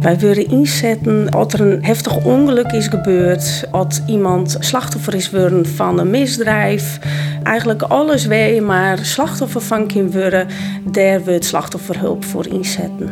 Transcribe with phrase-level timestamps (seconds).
[0.00, 5.66] Wij willen inzetten als er een heftig ongeluk is gebeurd, als iemand slachtoffer is geworden
[5.66, 6.98] van een misdrijf.
[7.42, 10.46] Eigenlijk alles je maar slachtoffer van kan worden,
[10.84, 13.10] daar we het slachtofferhulp voor inzetten.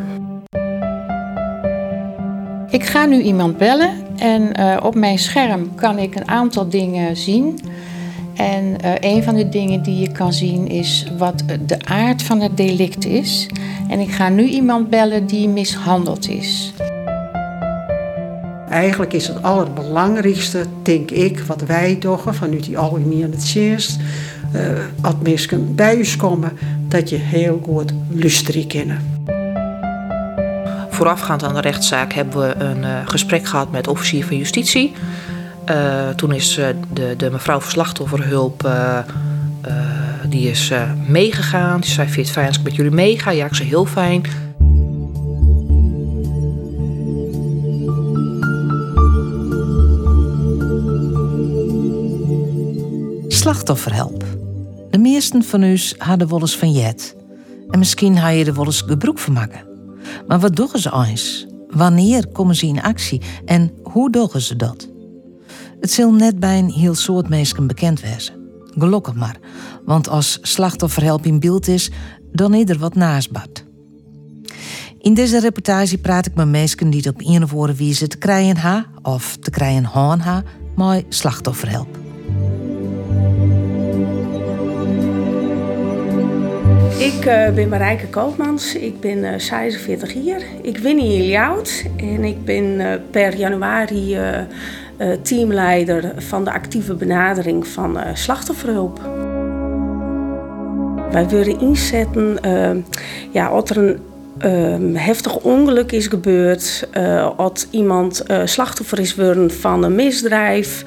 [2.69, 7.17] Ik ga nu iemand bellen en uh, op mijn scherm kan ik een aantal dingen
[7.17, 7.59] zien.
[8.35, 12.41] En uh, een van de dingen die je kan zien is wat de aard van
[12.41, 13.47] het delict is.
[13.89, 16.73] En ik ga nu iemand bellen die mishandeld is.
[18.69, 23.99] Eigenlijk is het allerbelangrijkste, denk ik, wat wij doen vanuit die algemene dienst.
[24.55, 24.61] Uh,
[25.01, 26.51] als mensen bij je komen,
[26.87, 29.21] dat je heel goed luisteren kennen.
[30.89, 34.93] Voorafgaand aan de rechtszaak hebben we een uh, gesprek gehad met officier van justitie.
[35.69, 36.53] Uh, toen is
[36.93, 38.69] de, de mevrouw van slachtofferhulp
[40.27, 40.71] die is
[41.07, 41.79] meegegaan.
[41.81, 43.31] Die zei, vind het fijn als ik met jullie meega?
[43.31, 44.23] Ja, ik zei heel fijn.
[53.49, 54.25] Slachtofferhelp.
[54.89, 57.15] De meesten van u hadden wel van jet.
[57.69, 59.67] En misschien had je er wel eens gebruik van maken.
[60.27, 61.47] Maar wat doen ze eens?
[61.69, 64.89] Wanneer komen ze in actie en hoe doen ze dat?
[65.79, 68.33] Het zal net bij een heel soort mensen bekend wezen.
[68.77, 69.37] Gelukkig maar,
[69.85, 71.91] want als slachtofferhelp in beeld is,
[72.31, 73.63] dan is er wat naast bad.
[74.99, 78.57] In deze reportage praat ik met mensen die op een of andere wijze te krijgen
[78.57, 80.43] ha of te krijgen haan ha,
[80.75, 82.08] maar slachtofferhelp.
[86.99, 90.41] Ik uh, ben Marijke Koopmans, ik ben uh, 46 jaar.
[90.61, 94.17] Ik ben hier oud en ik ben uh, per januari
[95.21, 98.99] teamleider van de actieve benadering van slachtofferhulp.
[101.11, 102.37] Wij willen inzetten
[103.31, 103.99] ja, als er een
[104.45, 110.83] um, heftig ongeluk is gebeurd, uh, als iemand uh, slachtoffer is geworden van een misdrijf.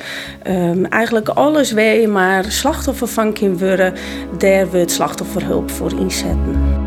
[0.47, 3.95] Um, eigenlijk alles je maar slachtoffer van kan worden,
[4.39, 6.81] daar we slachtofferhulp voor inzetten.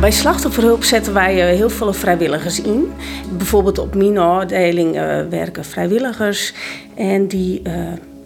[0.00, 2.92] Bij slachtofferhulp zetten wij uh, heel veel vrijwilligers in.
[3.36, 4.92] Bijvoorbeeld op mijn afdeling
[5.30, 6.54] werken vrijwilligers
[6.94, 7.62] en die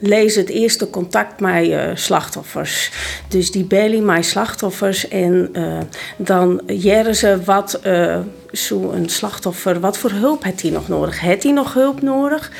[0.00, 2.90] lees het eerste contact met uh, slachtoffers.
[3.28, 5.78] Dus die bellen mijn slachtoffers en uh,
[6.16, 8.18] dan jaren ze wat uh,
[8.52, 11.20] zo een slachtoffer, wat voor hulp heeft hij nog nodig?
[11.20, 12.50] Heeft hij nog hulp nodig?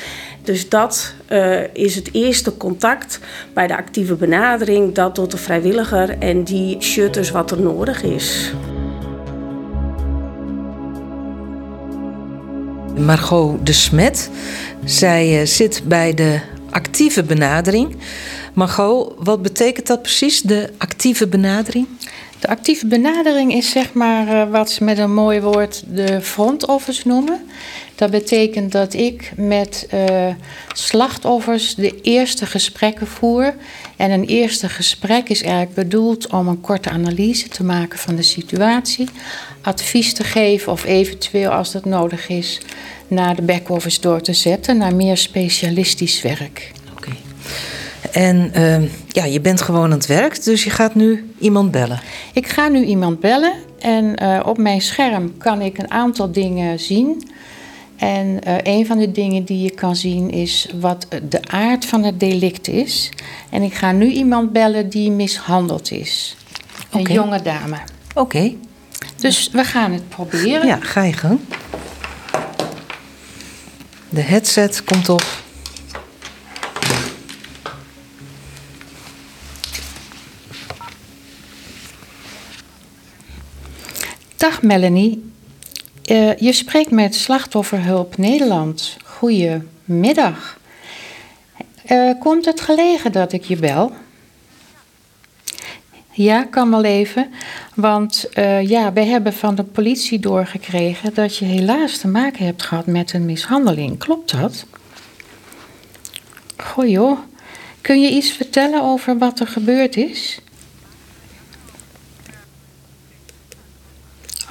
[0.43, 1.13] Dus dat
[1.73, 3.19] is het eerste contact
[3.53, 8.53] bij de actieve benadering, dat tot de vrijwilliger en die shutters wat er nodig is.
[12.97, 14.29] Margot de Smet,
[14.85, 16.39] zij zit bij de
[16.71, 17.95] actieve benadering.
[18.53, 21.87] Margot, wat betekent dat precies, de actieve benadering?
[22.39, 26.67] De actieve benadering is zeg maar uh, wat ze met een mooi woord de front
[26.67, 27.39] office noemen.
[27.95, 30.27] Dat betekent dat ik met uh,
[30.73, 33.53] slachtoffers de eerste gesprekken voer.
[33.97, 38.21] En een eerste gesprek is eigenlijk bedoeld om een korte analyse te maken van de
[38.21, 39.09] situatie,
[39.61, 42.59] advies te geven of eventueel als dat nodig is
[43.11, 46.71] naar de back-office door te zetten, naar meer specialistisch werk.
[46.91, 47.11] Oké.
[48.11, 51.99] En uh, ja, je bent gewoon aan het werk, dus je gaat nu iemand bellen.
[52.33, 56.79] Ik ga nu iemand bellen en uh, op mijn scherm kan ik een aantal dingen
[56.79, 57.29] zien.
[57.95, 62.03] En uh, een van de dingen die je kan zien is wat de aard van
[62.03, 63.09] het delict is.
[63.49, 66.35] En ik ga nu iemand bellen die mishandeld is.
[66.91, 67.15] Een okay.
[67.15, 67.77] jonge dame.
[68.09, 68.19] Oké.
[68.19, 68.57] Okay.
[69.15, 70.67] Dus we gaan het proberen.
[70.67, 71.39] Ja, ga je gang.
[74.13, 75.23] De headset komt op.
[84.35, 85.31] Dag Melanie.
[86.11, 88.97] Uh, je spreekt met Slachtofferhulp Nederland.
[89.03, 90.59] Goedemiddag.
[91.91, 93.91] Uh, komt het gelegen dat ik je bel?
[96.21, 97.29] Ja, kan wel even.
[97.75, 102.63] Want uh, ja, we hebben van de politie doorgekregen dat je helaas te maken hebt
[102.63, 103.97] gehad met een mishandeling.
[103.97, 104.65] Klopt dat?
[106.57, 107.19] Goh joh.
[107.81, 110.39] Kun je iets vertellen over wat er gebeurd is?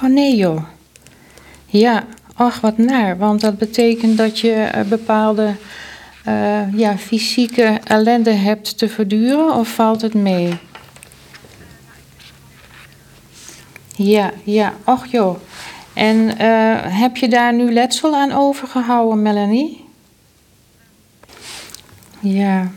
[0.03, 0.63] Oh nee joh.
[1.65, 3.17] Ja, ach wat naar.
[3.17, 5.55] Want dat betekent dat je bepaalde
[6.27, 10.59] uh, ja, fysieke ellende hebt te verduren of valt het mee?
[13.95, 15.35] Ja, ja, och joh.
[15.93, 19.85] En uh, heb je daar nu letsel aan overgehouden, Melanie?
[22.19, 22.71] Ja.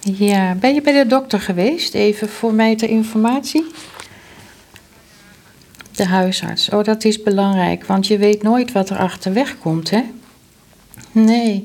[0.00, 1.94] Ja, ben je bij de dokter geweest?
[1.94, 3.66] Even voor mij ter informatie.
[5.94, 6.68] De huisarts.
[6.68, 10.02] Oh, dat is belangrijk, want je weet nooit wat er achterweg komt, hè?
[11.12, 11.62] Nee,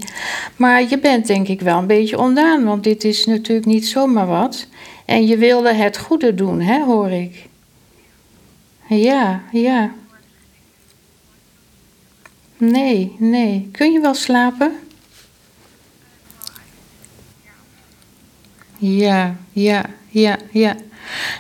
[0.56, 4.28] maar je bent denk ik wel een beetje ondaan, want dit is natuurlijk niet zomaar
[4.28, 4.68] wat.
[5.06, 7.48] En je wilde het goede doen, hè, hoor ik.
[8.88, 9.92] Ja, ja.
[12.58, 13.70] Nee, nee.
[13.72, 14.80] Kun je wel slapen?
[18.78, 20.76] Ja, ja, ja, ja.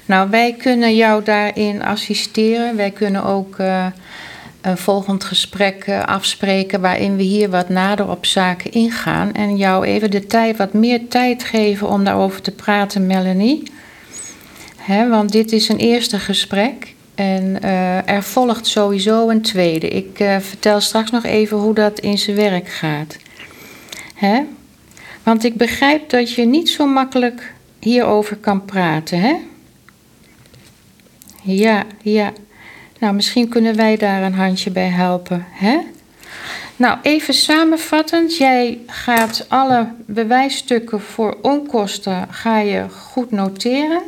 [0.06, 2.76] Nou, wij kunnen jou daarin assisteren.
[2.76, 3.86] Wij kunnen ook uh,
[4.62, 9.86] een volgend gesprek uh, afspreken waarin we hier wat nader op zaken ingaan en jou
[9.86, 13.72] even de tijd, wat meer tijd geven om daarover te praten, Melanie.
[14.78, 19.88] He, want dit is een eerste gesprek en uh, er volgt sowieso een tweede.
[19.88, 23.18] Ik vertel straks nog even hoe dat in zijn werk gaat.
[24.16, 24.42] He?
[25.24, 29.36] Want ik begrijp dat je niet zo makkelijk hierover kan praten, hè?
[31.42, 32.32] Ja, ja.
[33.00, 35.78] Nou, misschien kunnen wij daar een handje bij helpen, hè?
[36.76, 38.38] Nou, even samenvattend.
[38.38, 44.02] Jij gaat alle bewijsstukken voor onkosten ga je goed noteren.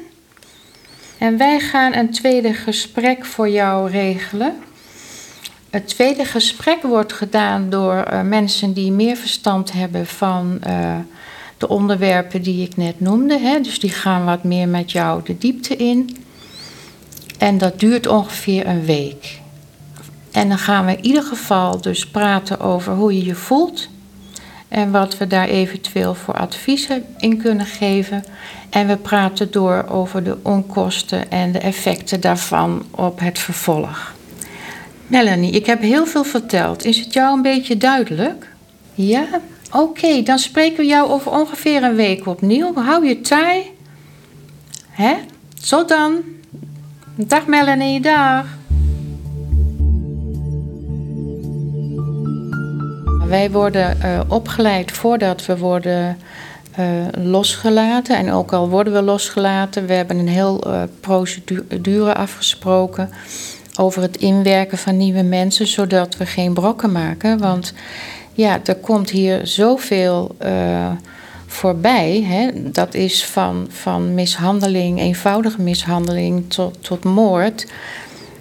[1.17, 4.55] En wij gaan een tweede gesprek voor jou regelen.
[5.69, 10.95] Het tweede gesprek wordt gedaan door uh, mensen die meer verstand hebben van uh,
[11.57, 13.39] de onderwerpen die ik net noemde.
[13.39, 13.61] Hè.
[13.61, 16.17] Dus die gaan wat meer met jou de diepte in.
[17.37, 19.39] En dat duurt ongeveer een week.
[20.31, 23.89] En dan gaan we in ieder geval dus praten over hoe je je voelt.
[24.67, 28.23] En wat we daar eventueel voor adviezen in kunnen geven.
[28.69, 34.15] En we praten door over de onkosten en de effecten daarvan op het vervolg.
[35.07, 36.85] Melanie, ik heb heel veel verteld.
[36.85, 38.47] Is het jou een beetje duidelijk?
[38.93, 39.25] Ja?
[39.71, 42.75] Oké, dan spreken we jou over ongeveer een week opnieuw.
[42.75, 43.63] Hou je taai.
[44.89, 45.13] Hè?
[45.69, 46.21] Tot dan.
[47.15, 48.56] Dag Melanie, dag.
[53.27, 56.17] Wij worden uh, opgeleid voordat we worden
[56.79, 56.85] uh,
[57.23, 58.17] losgelaten.
[58.17, 63.09] En ook al worden we losgelaten, we hebben een heel uh, procedure afgesproken
[63.79, 67.37] over het inwerken van nieuwe mensen, zodat we geen brokken maken.
[67.37, 67.73] Want
[68.33, 70.35] ja, er komt hier zoveel
[71.47, 72.23] voorbij.
[72.23, 72.71] Hè?
[72.71, 77.65] Dat is van, van mishandeling, eenvoudige mishandeling tot, tot moord.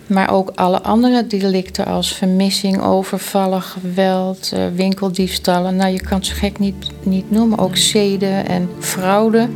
[0.07, 5.77] Maar ook alle andere delicten als vermissing, overvallen, geweld, uh, winkeldiefstallen.
[5.77, 7.59] Nou, je kan het zo gek niet, niet noemen.
[7.59, 9.49] Ook zeden en fraude.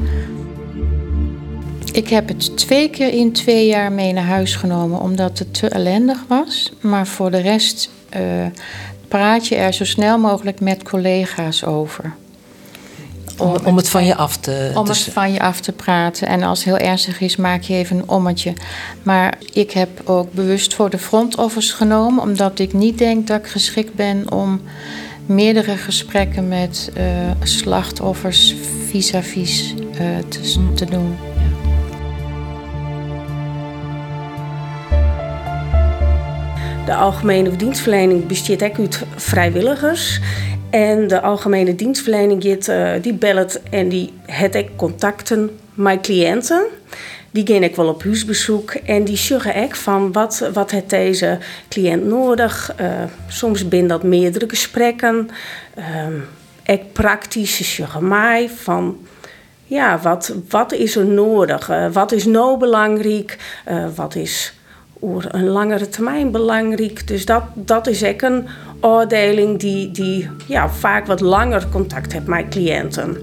[1.93, 5.69] Ik heb het twee keer in twee jaar mee naar huis genomen omdat het te
[5.69, 6.73] ellendig was.
[6.81, 8.21] Maar voor de rest uh,
[9.09, 12.15] praat je er zo snel mogelijk met collega's over.
[13.41, 14.73] Om, om het van je af te...
[14.75, 16.29] Om het van je af te praten.
[16.29, 18.53] En als het heel ernstig is, maak je even een ommetje.
[19.03, 22.23] Maar ik heb ook bewust voor de front office genomen...
[22.23, 24.61] omdat ik niet denk dat ik geschikt ben om
[25.27, 27.05] meerdere gesprekken met uh,
[27.43, 28.55] slachtoffers
[28.89, 31.17] vis-à-vis -vis, uh, te, te doen.
[36.87, 40.21] De algemene dienstverlening bestaat ook uit vrijwilligers.
[40.71, 46.65] En de algemene dienstverlening die, uh, die belt en die heeft ook contacten met cliënten.
[47.31, 51.39] Die gaan ik wel op huisbezoek en die zeggen ook van wat, wat heeft deze
[51.69, 52.75] cliënt nodig.
[52.81, 52.87] Uh,
[53.29, 55.29] soms zijn dat meerdere gesprekken.
[56.69, 59.07] Uh, praktisch, ze zeggen mij van
[59.65, 61.71] ja, wat, wat is er nodig?
[61.71, 63.39] Uh, wat is nou belangrijk?
[63.95, 64.55] wat is
[65.01, 67.07] over een langere termijn belangrijk.
[67.07, 68.47] Dus dat, dat is ook een
[68.81, 73.17] afdeling die, die ja, vaak wat langer contact heeft met cliënten.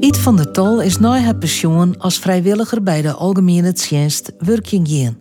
[0.00, 5.16] Iet van der Tol is na het pensioen als vrijwilliger bij de Algemene Dienst Working.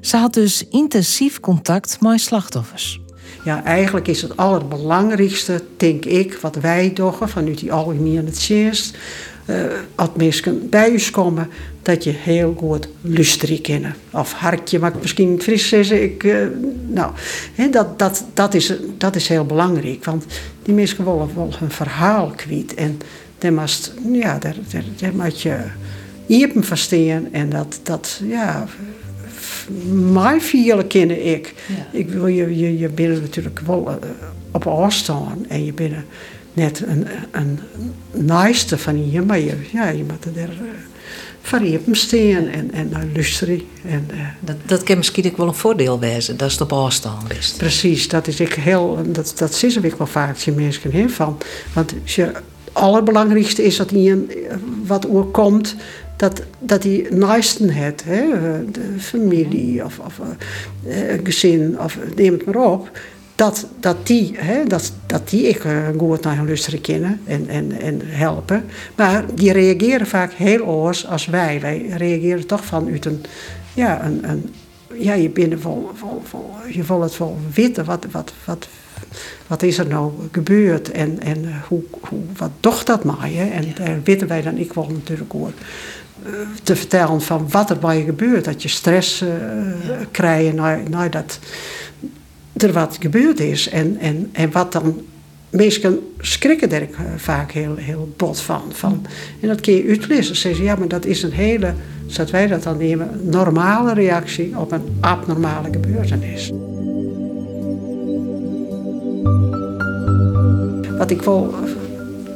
[0.00, 3.03] Ze had dus intensief contact met slachtoffers.
[3.44, 8.96] Ja, eigenlijk is het allerbelangrijkste, denk ik, wat wij doen vanuit die Algemene Dienst
[9.46, 9.56] uh,
[9.94, 11.48] als mensen bij u komen,
[11.82, 13.94] dat je heel goed luisteren kennen.
[14.10, 16.02] Of hartje, ik misschien fris zeggen.
[16.02, 16.46] Ik, uh,
[16.86, 17.12] nou,
[17.70, 20.24] dat, dat, dat, is, dat is heel belangrijk, want
[20.62, 22.74] die mensen willen wel hun verhaal kwijt.
[22.74, 22.98] En
[23.38, 25.56] daar moet, ja, daar moet je
[26.26, 28.66] iepen verstaan en dat, dat ja,
[30.12, 31.54] mij vielen kennen ik.
[31.68, 31.98] Ja.
[31.98, 33.94] Ik wil je, je, je bent natuurlijk wel uh,
[34.50, 35.94] op afstand en je bent
[36.52, 37.58] net een, een
[38.10, 40.68] naaste van je, maar je, ja, je moet er uh,
[41.40, 43.60] verriepen staan en, en naar luisteren.
[43.84, 47.32] En, uh, dat, dat kan misschien ook wel een voordeel wezen, dat is op afstand
[47.38, 47.54] is.
[47.56, 51.38] Precies, dat is ik heel, dat, dat zien ik wel vaak, je mensen heen van.
[51.72, 52.42] Want je, het
[52.72, 54.44] allerbelangrijkste is dat je
[54.86, 55.76] wat komt
[56.16, 58.24] dat, dat die naasten het, hè,
[58.70, 60.20] de familie of, of
[60.86, 60.94] uh,
[61.24, 62.90] gezin, of neem het maar op,
[63.34, 67.48] dat, dat, die, hè, dat, dat die ik uh, goed naar hun luisteren kennen en,
[67.48, 68.64] en, en helpen.
[68.96, 71.60] Maar die reageren vaak heel anders als wij.
[71.60, 73.24] Wij reageren toch vanuit een,
[73.74, 74.54] ja, een, een
[74.98, 77.84] ja, je bent vol, vol, vol, je wil het wel weten.
[77.84, 78.68] Wat, wat, wat,
[79.46, 83.50] wat is er nou gebeurd en, en hoe, hoe, wat toch dat mij?
[83.52, 85.50] En daar weten wij dan, ik wil natuurlijk ook
[86.62, 88.44] te vertellen van wat er bij je gebeurt.
[88.44, 89.96] Dat je stress uh, ja.
[90.10, 90.54] krijgt
[90.88, 91.38] nadat
[92.52, 93.68] er wat gebeurd is.
[93.68, 95.02] En, en, en wat dan...
[95.50, 98.62] Mensen schrikken er vaak heel, heel bot van.
[98.72, 99.06] van.
[99.40, 100.34] En dat kun je uitlezen.
[100.34, 101.74] Ze zeggen, ja, maar dat is een hele,
[102.06, 106.52] zoals wij dat dan nemen, normale reactie op een abnormale gebeurtenis.
[110.98, 111.54] Wat ik wel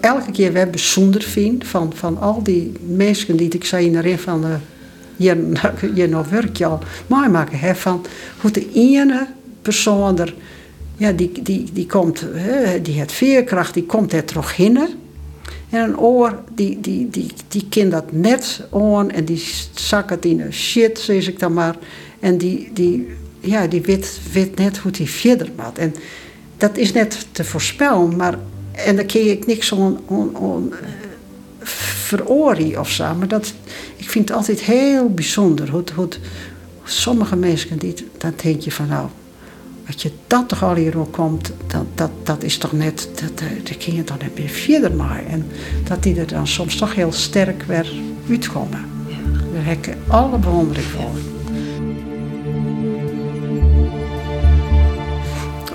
[0.01, 4.47] elke keer weer bijzonder vind van, van al die mensen die ik zei erin van
[4.47, 4.55] uh,
[5.17, 5.53] je,
[5.95, 8.07] je nog werk al mooi maken hè, van
[8.41, 9.27] hoe de ene
[9.63, 10.35] persoon er
[10.99, 14.77] ja, die, die, die komt, hè, die heeft veerkracht, die komt er terug in.
[15.71, 19.43] En een oor, die, die, die, die kind dat net aan en die
[19.75, 21.77] zak het in een shit, zeg ik dan maar.
[22.21, 23.09] En die, die,
[23.41, 25.79] ja, die weet, weet net hoe die verder gaat.
[25.79, 25.95] En
[26.57, 28.39] dat is net te voorspellen, maar
[28.87, 30.73] en dan kun ik niks on, on, on
[32.13, 33.15] uh, of zo.
[33.15, 33.53] Maar dat,
[33.97, 35.71] ik vind het altijd heel bijzonder.
[35.71, 36.09] Hoe, hoe,
[36.85, 39.09] sommige mensen, die, dan denk je van nou,
[39.87, 43.77] dat je dat toch al hier komt, dat, dat, dat is toch net, dat, daar
[43.79, 45.27] kun je dan net meer verder maar.
[45.27, 45.47] En
[45.85, 47.93] dat die er dan soms toch heel sterk weer
[48.31, 48.85] uitkomen.
[49.53, 51.38] Daar heb ik alle bewondering voor.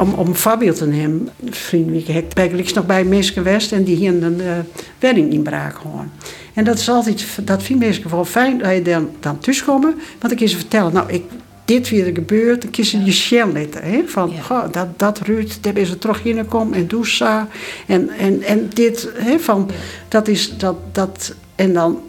[0.04, 3.96] Om, om een voorbeeld te nemen, vriend ik ben nog bij mensen geweest en die
[3.96, 4.52] hier een uh,
[5.00, 6.12] wedding inbraak gewoon.
[6.54, 10.34] En dat is altijd, dat vind mensen wel fijn dat je dan, dan thuiskomen, want
[10.34, 11.24] ik kan ze vertellen, nou, ik,
[11.66, 13.84] dit weer gebeurd, dan kun je je shell letten.
[13.84, 14.04] Hè?
[14.06, 14.42] Van, ja.
[14.42, 17.48] goh, dat, dat Ruud, daar is er terug ingekomen en zo.
[17.88, 19.70] En, en, en dit, hè, van,
[20.08, 22.02] dat is, dat, dat, en dan,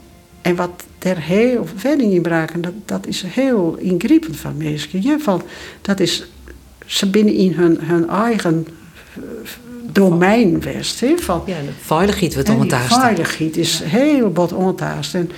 [0.42, 5.02] en wat er heel, wedding inbraken, dat, dat is heel ingrijpend van mensen.
[5.02, 5.42] Ja, van,
[5.82, 6.26] dat is
[6.84, 8.66] ze binnen in hun, hun eigen
[9.14, 9.22] eh,
[9.92, 11.00] domein west.
[11.00, 12.94] He, van, ja, de veiligheid wordt ontaast.
[12.94, 15.14] De veiligheid is heel wat ontaast.
[15.14, 15.30] En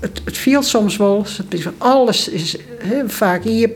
[0.00, 1.26] het, het viel soms wel,
[1.78, 3.70] alles is he, vaak hier,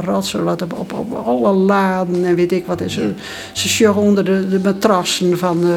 [0.00, 2.80] ratsen laten op, op, alle laden en weet ik wat.
[2.80, 3.12] is ze,
[3.52, 5.76] ze onder de, de matrassen van, uh,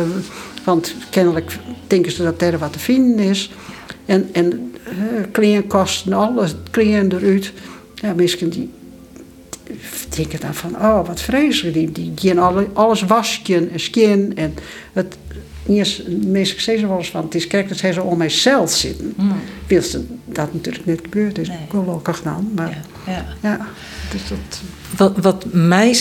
[0.63, 3.51] want kennelijk denken ze dat er wat te vinden is.
[4.05, 4.73] En, en
[5.31, 7.51] kledingkosten, alles, kleren eruit.
[7.95, 8.69] Ja, misschien die
[10.15, 11.73] denk ik dan van, oh wat vreselijk.
[11.73, 14.31] Die, die, die alle, alles wasken en skin.
[14.35, 14.53] En
[14.93, 15.17] het,
[15.67, 19.13] eerst, meestal zeggen wel eens van, het is kijk dat zij zo om mijzelf zitten.
[19.17, 19.81] Mm.
[19.81, 21.47] ze dat natuurlijk niet gebeurd is.
[21.47, 21.57] Nee.
[21.69, 22.51] Gelukkig dan.
[22.55, 23.11] Maar ja.
[23.11, 23.25] ja.
[23.41, 23.67] ja
[24.11, 24.61] dus dat,
[24.97, 25.93] wat, wat mij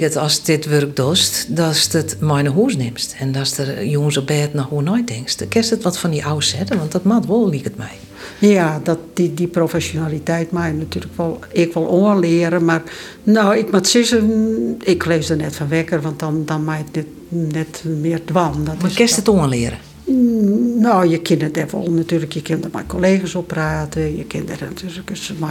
[0.00, 3.14] het als dit werk doet, dat is het mijn huis neemt.
[3.18, 5.38] En dat is de jongens op bed naar hoe nooit denkt.
[5.38, 7.98] Dan kerst het wat van die oude zetten, want dat maakt wel, liep het mij.
[8.38, 12.64] Ja, dat, die, die professionaliteit mij natuurlijk wel, ik wil oorleren.
[12.64, 12.82] Maar
[13.22, 17.06] nou, ik moet zeggen, ik lees er net van wekker, want dan, dan maakt het
[17.28, 18.64] net meer dwan.
[18.64, 19.78] Dat maar kerst het oorleren?
[20.04, 24.16] Mm, nou, je kunt het wel natuurlijk, je kunt er met collega's op praten.
[24.16, 25.50] Je kunt er natuurlijk eens met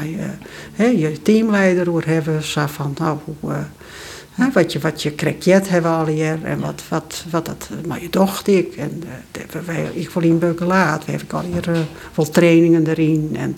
[0.77, 2.43] uh, je teamleider over hebben.
[2.43, 3.57] Zo van, nou, hoe, uh,
[4.53, 8.10] wat, je, wat je krijgt hebben al hier en wat, wat, wat dat maar je
[8.10, 8.75] dochter ik.
[8.75, 9.03] En
[9.55, 11.79] uh, wij, ik wil in Beukelaat, we hebben al hier uh,
[12.15, 13.29] wel trainingen erin.
[13.33, 13.57] En,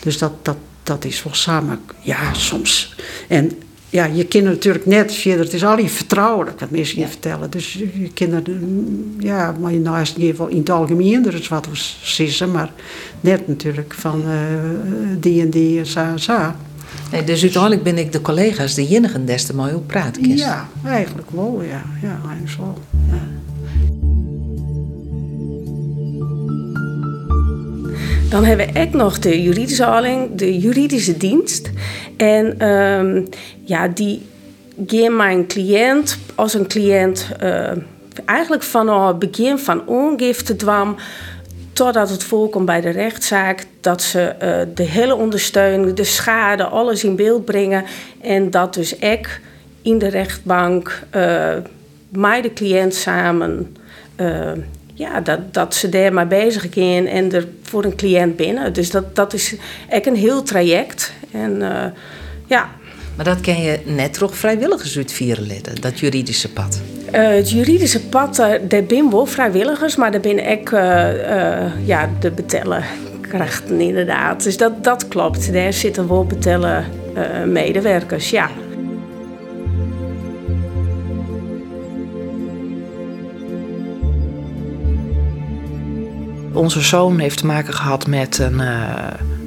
[0.00, 2.96] dus dat, dat, dat is wel samen, ja, soms.
[3.28, 3.52] En
[3.90, 5.44] ja, je kinderen natuurlijk net verder.
[5.44, 7.50] Het is al vertrouwelijk wat mensen je vertellen.
[7.50, 11.68] Dus je kinderen, ja, maar je naast in het algemeen, er is wat
[12.02, 12.72] zissen, maar
[13.20, 14.34] net natuurlijk van uh,
[15.18, 16.52] die en die en zo en zo.
[17.12, 20.68] Nee, dus uiteindelijk ben ik de collega's de enige des te mooi op praten Ja,
[20.84, 21.82] eigenlijk wel, ja.
[22.02, 22.78] Ja, eigenlijk wel.
[23.10, 23.38] Ja.
[28.30, 31.70] Dan hebben we ook nog de juridische afdeling, de juridische dienst.
[32.16, 33.28] En um,
[33.64, 34.22] ja, die
[34.86, 37.70] geeft mijn cliënt als een cliënt uh,
[38.24, 40.96] eigenlijk vanaf het begin van ongifte dwam
[41.80, 47.04] totdat het voorkomt bij de rechtszaak, dat ze uh, de hele ondersteuning, de schade, alles
[47.04, 47.84] in beeld brengen.
[48.20, 49.40] En dat dus ik
[49.82, 51.54] in de rechtbank uh,
[52.08, 53.76] met de cliënt samen
[54.16, 54.52] uh,
[54.94, 58.72] ja, dat, dat ze daar maar bezig zijn en er voor een cliënt binnen.
[58.72, 59.54] Dus dat, dat is
[59.88, 61.12] echt een heel traject.
[61.30, 61.62] En
[62.46, 62.70] ja.
[63.16, 65.48] Maar dat ken je net toch vrijwilligers uitvieren
[65.80, 66.80] dat juridische pad?
[67.14, 72.10] Uh, het juridische pad, uh, daar zijn wel vrijwilligers, maar daar ben ook uh, ja,
[72.20, 72.84] de betellen
[73.20, 74.42] krachten inderdaad.
[74.42, 75.52] Dus dat, dat klopt.
[75.52, 76.84] Daar zitten wel betellen
[77.46, 78.50] medewerkers, ja.
[86.52, 88.60] Onze zoon heeft te maken gehad met een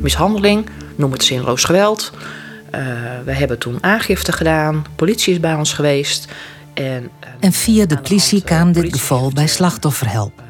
[0.01, 2.11] mishandeling, noem het zinloos geweld.
[3.25, 6.27] we hebben toen aangifte gedaan, politie is bij ons geweest.
[6.73, 10.41] En, en via de politie kwam dit geval bij slachtofferhelp.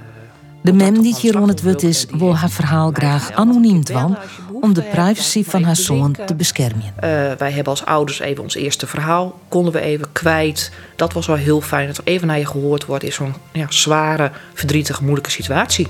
[0.62, 4.18] De mem die hier rond het wut is, wil haar verhaal graag anoniem dwan
[4.62, 6.84] om de privacy van haar zoon te beschermen.
[6.86, 6.92] Uh,
[7.38, 10.72] wij hebben als ouders even ons eerste verhaal, konden we even kwijt.
[10.96, 13.66] Dat was wel heel fijn dat er even naar je gehoord wordt in zo'n ja,
[13.70, 15.88] zware, verdrietige, moeilijke situatie.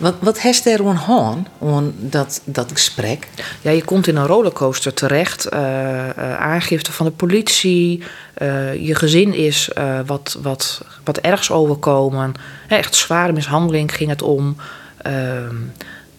[0.00, 0.96] Wat, wat heeft er aan
[2.44, 3.28] dat, gesprek?
[3.60, 5.52] Ja, je komt in een rollercoaster terecht.
[5.52, 8.02] Uh, aangifte van de politie.
[8.38, 9.70] Uh, je gezin is
[10.06, 12.34] wat, wat, wat ergs overkomen.
[12.68, 14.56] Echt zware mishandeling ging het om.
[14.96, 15.54] Ehm,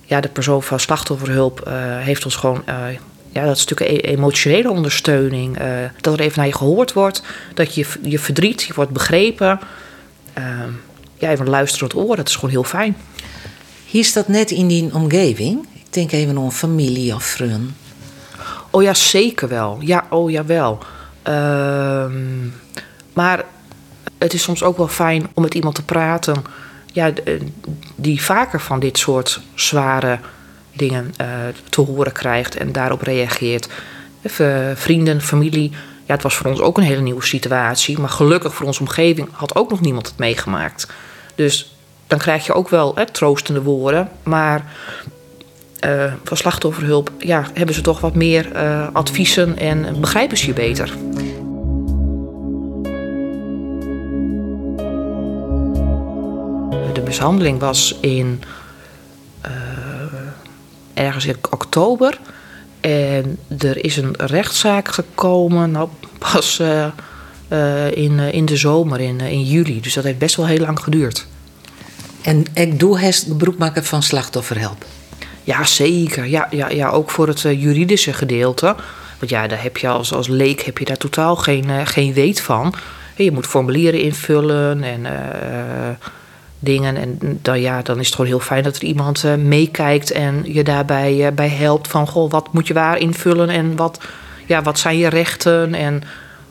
[0.05, 1.69] ja, de persoon van slachtofferhulp
[1.99, 2.63] heeft ons gewoon
[3.31, 5.57] ja, dat stuk emotionele ondersteuning.
[6.01, 7.23] dat er even naar je gehoord wordt.
[7.53, 9.59] Dat je je verdriet, je wordt begrepen.
[10.33, 10.69] Ehm,
[11.17, 12.95] ja, even luisterend oor, dat is gewoon heel fijn.
[13.91, 15.67] Hier staat net in die omgeving.
[15.73, 17.75] Ik denk even aan familie of vrienden.
[18.69, 19.77] Oh ja, zeker wel.
[19.79, 20.77] Ja, oh ja, wel.
[21.21, 22.47] Ehm,
[23.13, 23.45] maar
[24.17, 26.43] het is soms ook wel fijn om met iemand te praten.
[26.93, 27.13] Ja,
[27.95, 30.19] die vaker van dit soort zware
[30.73, 31.27] dingen uh,
[31.69, 33.67] te horen krijgt en daarop reageert.
[34.21, 35.71] Even vrienden, familie.
[36.05, 37.99] Ja, het was voor ons ook een hele nieuwe situatie.
[37.99, 40.87] Maar gelukkig voor onze omgeving had ook nog niemand het meegemaakt.
[41.35, 41.70] Dus
[42.11, 44.09] dan krijg je ook wel hè, troostende woorden.
[44.23, 44.73] Maar
[45.85, 50.53] uh, van slachtofferhulp ja, hebben ze toch wat meer uh, adviezen en begrijpen ze je
[50.53, 50.93] beter.
[56.93, 58.43] De mishandeling was in
[59.45, 59.51] uh,
[60.93, 62.19] ergens in oktober.
[62.81, 66.59] En er is een rechtszaak gekomen, nou pas
[67.93, 69.81] in, in de zomer, in, in juli.
[69.81, 71.27] Dus dat heeft best wel heel lang geduurd.
[72.23, 74.85] En ik doe het beroep maken van slachtofferhelp.
[75.43, 76.25] Ja, zeker.
[76.25, 78.75] Ja, ja, ja, ook voor het uh, juridische gedeelte.
[79.19, 82.13] Want ja, daar heb je als, als leek heb je daar totaal geen, uh, geen
[82.13, 82.73] weet van.
[83.15, 85.09] Je moet formulieren invullen en uh,
[86.59, 86.95] dingen.
[86.97, 90.63] En dan, ja, dan is het gewoon heel fijn dat er iemand meekijkt en je
[90.63, 91.87] daarbij bij helpt.
[91.87, 93.99] Van goh, wat moet je waar invullen en wat,
[94.47, 95.73] ja, wat zijn je rechten?
[95.73, 96.03] En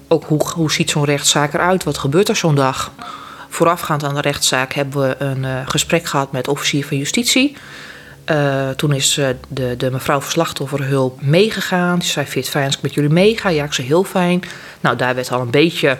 [0.08, 1.84] ook hoe, hoe ziet zo'n rechtszaak eruit?
[1.84, 2.92] Wat gebeurt er zo'n dag?
[3.50, 7.56] Voorafgaand aan de rechtszaak hebben we een uh, gesprek gehad met officier van justitie.
[8.30, 11.98] Uh, toen is uh, de, de mevrouw van slachtofferhulp meegegaan.
[11.98, 13.48] Die zei, vind het fijn als ik met jullie meega?
[13.48, 14.42] Ja, ik zei heel fijn.
[14.80, 15.98] Nou, daar werd al een beetje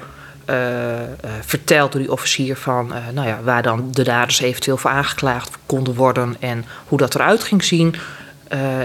[1.41, 2.93] verteld door die officier van...
[3.13, 6.37] nou ja, waar dan de daders eventueel voor aangeklaagd konden worden...
[6.41, 7.95] en hoe dat eruit ging zien.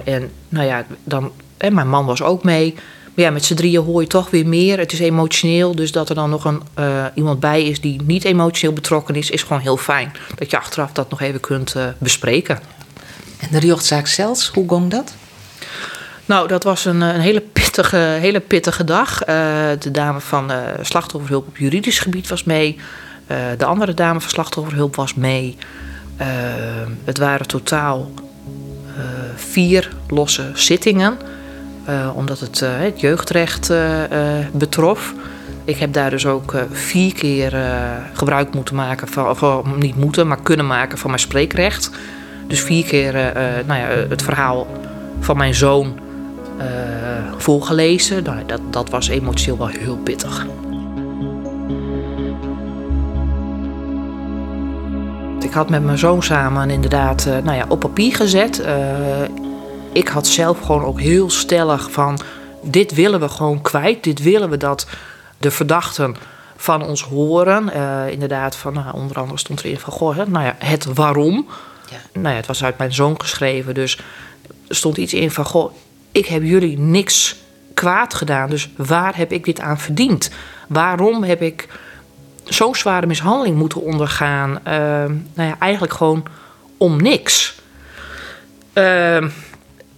[0.03, 2.75] en nou ja, dan, en mijn man was ook mee...
[3.15, 4.77] Maar ja, met z'n drieën hoor je toch weer meer.
[4.77, 5.75] Het is emotioneel.
[5.75, 9.29] Dus dat er dan nog een, uh, iemand bij is die niet emotioneel betrokken is,
[9.29, 10.11] is gewoon heel fijn.
[10.35, 12.59] Dat je achteraf dat nog even kunt uh, bespreken.
[13.39, 15.15] En de rechtszaak zelfs, hoe ging dat?
[16.25, 19.21] Nou, dat was een, een hele, pittige, hele pittige dag.
[19.21, 19.27] Uh,
[19.79, 20.51] de dame van
[20.81, 22.77] slachtofferhulp op juridisch gebied was mee.
[23.57, 25.57] de andere dame van slachtofferhulp was mee.
[27.03, 28.11] het waren totaal
[29.35, 31.17] vier losse zittingen.
[31.89, 34.03] Uh, omdat het uh, het jeugdrecht uh,
[34.51, 35.13] betrof.
[35.63, 37.53] Ik heb daar dus ook vier keer
[38.13, 41.89] gebruik moeten maken van, of niet moeten, maar kunnen maken van mijn spreekrecht.
[42.47, 43.13] Dus vier keer
[43.65, 44.67] nou ja, het verhaal
[45.19, 45.99] van mijn zoon
[47.37, 48.23] voorgelezen.
[48.23, 50.45] Nou, dat, dat was emotioneel wel heel pittig.
[55.39, 58.63] Ik had met mijn zoon samen inderdaad nou ja, op papier gezet
[59.95, 62.19] ik had zelf gewoon ook heel stellig van...
[62.61, 64.03] dit willen we gewoon kwijt.
[64.03, 64.87] Dit willen we dat
[65.37, 66.15] de verdachten
[66.55, 67.69] van ons horen.
[67.75, 69.93] Uh, inderdaad, van, nou, onder andere stond erin van...
[69.93, 71.47] Goh, hè, nou ja, het waarom.
[71.89, 71.97] Ja.
[72.13, 73.73] Nou ja, het was uit mijn zoon geschreven.
[73.73, 73.97] Dus
[74.67, 75.45] er stond iets in van...
[75.45, 75.73] Goh,
[76.11, 77.35] ik heb jullie niks
[77.73, 78.49] kwaad gedaan.
[78.49, 80.29] Dus waar heb ik dit aan verdiend?
[80.67, 81.67] Waarom heb ik
[82.43, 84.49] zo'n zware mishandeling moeten ondergaan?
[84.49, 84.73] Uh,
[85.33, 86.25] nou ja, eigenlijk gewoon
[86.77, 87.55] om niks.
[88.73, 89.25] Uh,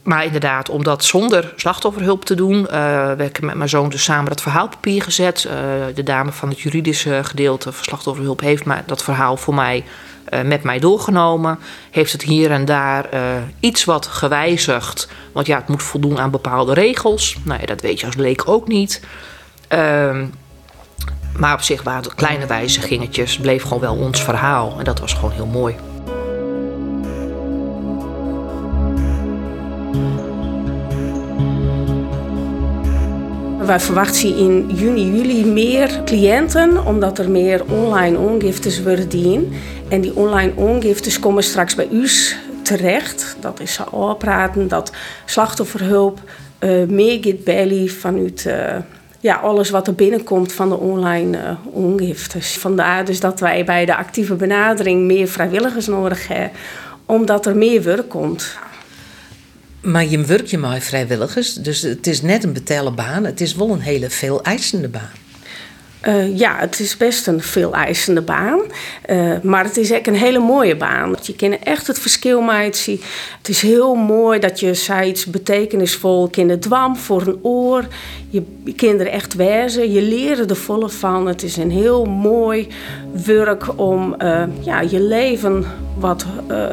[0.08, 4.04] maar inderdaad, om dat zonder slachtofferhulp te doen, uh, heb ik met mijn zoon dus
[4.04, 5.48] samen dat verhaalpapier gezet.
[5.48, 5.52] Uh,
[5.96, 9.84] de dame van het juridische gedeelte van slachtofferhulp heeft maar dat verhaal voor mij
[10.30, 11.60] uh, met mij doorgenomen.
[11.91, 13.10] Heeft het hier en daar
[13.60, 15.10] iets wat gewijzigd.
[15.32, 17.38] Want ja, het moet voldoen aan bepaalde regels.
[17.43, 19.02] Nou ja, dat weet je als leek ook niet.
[19.67, 20.26] Ehm,
[21.38, 24.76] Maar op zich waren het kleine wijzigingetjes, bleef gewoon wel ons verhaal.
[24.78, 25.76] En dat was gewoon heel mooi.
[33.67, 39.53] Wij verwachten in juni, juli meer cliënten, omdat er meer online ongiftes worden dien.
[39.89, 42.08] En die online ongiftes komen straks bij u
[42.62, 43.36] terecht.
[43.39, 44.91] Dat is al praten, dat
[45.25, 46.19] slachtofferhulp
[46.60, 48.75] uh, meer gaat belly vanuit uh,
[49.19, 52.58] ja, alles wat er binnenkomt van de online uh, ongiftes.
[52.58, 56.51] Vandaar dus dat wij bij de actieve benadering meer vrijwilligers nodig hebben,
[57.06, 58.58] omdat er meer werk komt.
[59.88, 63.26] Maar je werkt je maar vrijwilligers, dus het is net een betalen baan.
[63.26, 65.10] Het is wel een hele veel eisende baan.
[66.08, 68.60] Uh, ja, het is best een veel eisende baan.
[69.10, 71.15] Uh, maar het is echt een hele mooie baan.
[71.21, 73.00] Je kan echt het verschil maken.
[73.38, 77.88] Het is heel mooi dat je zoiets betekenisvol kind dwam voor een oor.
[78.30, 78.43] Je
[78.76, 79.91] kinderen echt wijzen.
[79.91, 81.28] Je leert er volle van.
[81.28, 82.67] Het is een heel mooi
[83.26, 85.65] werk om uh, ja, je leven
[85.97, 86.26] wat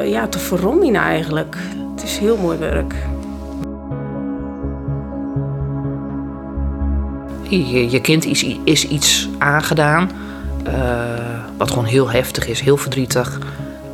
[0.03, 1.55] ja, te verrommingen eigenlijk.
[2.05, 2.95] Is heel mooi werk.
[7.49, 10.11] Je, je kind is, is iets aangedaan.
[10.67, 10.73] Uh,
[11.57, 13.39] wat gewoon heel heftig is, heel verdrietig.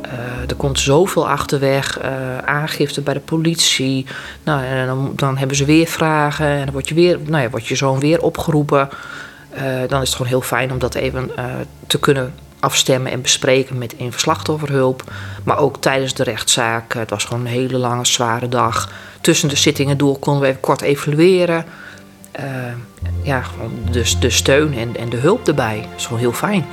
[0.04, 0.12] Uh,
[0.48, 2.02] er komt zoveel achterweg.
[2.02, 4.06] Uh, aangifte bij de politie.
[4.42, 6.46] Nou, en dan, hebben ze weer vragen.
[6.46, 8.88] En dan word je, weer, nou ja, wordt je zoon weer opgeroepen.
[9.88, 11.30] dan is het gewoon heel fijn om dat even
[11.86, 15.12] te kunnen afstemmen en bespreken met een slachtofferhulp.
[15.44, 16.92] Maar ook tijdens de rechtszaak.
[16.94, 18.92] Het was gewoon een hele lange, zware dag.
[19.20, 21.64] Tussen de zittingen door konden we even kort evalueren.
[22.40, 22.44] Uh,
[23.22, 25.80] ja, gewoon de, de steun en, en de hulp erbij.
[25.80, 26.66] Dat is gewoon heel fijn.